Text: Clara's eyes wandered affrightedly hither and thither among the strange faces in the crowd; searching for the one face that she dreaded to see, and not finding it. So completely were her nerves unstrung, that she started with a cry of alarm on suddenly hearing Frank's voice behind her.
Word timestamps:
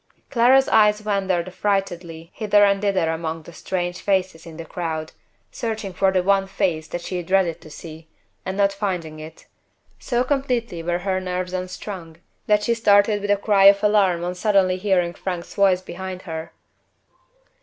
Clara's 0.31 0.67
eyes 0.67 1.03
wandered 1.05 1.47
affrightedly 1.47 2.31
hither 2.33 2.65
and 2.65 2.81
thither 2.81 3.11
among 3.11 3.43
the 3.43 3.53
strange 3.53 4.01
faces 4.01 4.47
in 4.47 4.57
the 4.57 4.65
crowd; 4.65 5.11
searching 5.51 5.93
for 5.93 6.11
the 6.11 6.23
one 6.23 6.47
face 6.47 6.87
that 6.87 7.01
she 7.01 7.21
dreaded 7.21 7.61
to 7.61 7.69
see, 7.69 8.07
and 8.43 8.57
not 8.57 8.73
finding 8.73 9.19
it. 9.19 9.45
So 9.99 10.23
completely 10.23 10.81
were 10.81 10.97
her 11.05 11.21
nerves 11.21 11.53
unstrung, 11.53 12.17
that 12.47 12.63
she 12.63 12.73
started 12.73 13.21
with 13.21 13.29
a 13.29 13.37
cry 13.37 13.65
of 13.65 13.83
alarm 13.83 14.23
on 14.23 14.33
suddenly 14.33 14.77
hearing 14.77 15.13
Frank's 15.13 15.53
voice 15.53 15.83
behind 15.83 16.23
her. 16.23 16.51